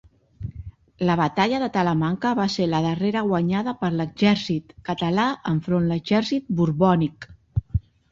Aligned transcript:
La 1.07 1.15
batalla 1.17 1.57
de 1.63 1.67
Talamanca 1.73 2.31
va 2.39 2.47
ser 2.53 2.65
la 2.71 2.79
darrera 2.85 3.23
guanyada 3.27 3.73
per 3.81 3.91
l'exèrcit 3.99 4.73
català 4.89 5.27
enfront 5.53 5.87
l'exèrcit 5.93 6.49
borbònic. 6.63 7.29